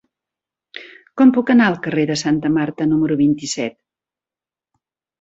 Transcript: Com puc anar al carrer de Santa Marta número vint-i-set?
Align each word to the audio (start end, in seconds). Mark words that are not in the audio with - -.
Com 1.21 1.33
puc 1.35 1.53
anar 1.55 1.69
al 1.73 1.77
carrer 1.85 2.07
de 2.13 2.17
Santa 2.23 2.53
Marta 2.57 2.91
número 2.97 3.21
vint-i-set? 3.23 3.81